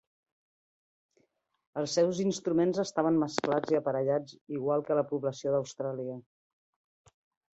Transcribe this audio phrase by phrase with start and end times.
[1.81, 6.17] Els seus instruments estaven mesclats i aparellats igual que la població d'Austràlia.